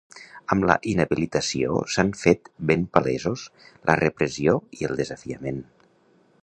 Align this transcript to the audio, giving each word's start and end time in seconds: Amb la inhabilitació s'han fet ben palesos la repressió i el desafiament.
Amb 0.53 0.63
la 0.69 0.77
inhabilitació 0.91 1.75
s'han 1.95 2.09
fet 2.21 2.51
ben 2.71 2.87
palesos 2.97 3.45
la 3.91 3.97
repressió 4.03 4.59
i 4.81 4.89
el 4.91 5.01
desafiament. 5.03 5.63